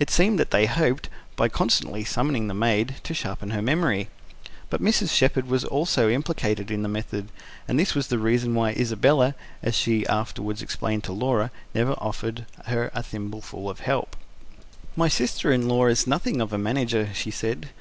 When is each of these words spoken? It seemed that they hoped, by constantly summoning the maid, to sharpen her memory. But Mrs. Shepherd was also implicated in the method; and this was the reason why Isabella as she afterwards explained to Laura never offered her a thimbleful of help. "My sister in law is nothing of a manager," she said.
It 0.00 0.10
seemed 0.10 0.40
that 0.40 0.50
they 0.50 0.66
hoped, 0.66 1.08
by 1.36 1.48
constantly 1.48 2.02
summoning 2.02 2.48
the 2.48 2.52
maid, 2.52 2.96
to 3.04 3.14
sharpen 3.14 3.50
her 3.50 3.62
memory. 3.62 4.08
But 4.70 4.82
Mrs. 4.82 5.16
Shepherd 5.16 5.46
was 5.46 5.64
also 5.64 6.10
implicated 6.10 6.68
in 6.72 6.82
the 6.82 6.88
method; 6.88 7.28
and 7.68 7.78
this 7.78 7.94
was 7.94 8.08
the 8.08 8.18
reason 8.18 8.56
why 8.56 8.72
Isabella 8.72 9.36
as 9.62 9.76
she 9.76 10.04
afterwards 10.08 10.62
explained 10.62 11.04
to 11.04 11.12
Laura 11.12 11.52
never 11.76 11.92
offered 11.98 12.44
her 12.66 12.90
a 12.92 13.04
thimbleful 13.04 13.70
of 13.70 13.78
help. 13.78 14.16
"My 14.96 15.06
sister 15.06 15.52
in 15.52 15.68
law 15.68 15.86
is 15.86 16.08
nothing 16.08 16.40
of 16.40 16.52
a 16.52 16.58
manager," 16.58 17.10
she 17.14 17.30
said. 17.30 17.68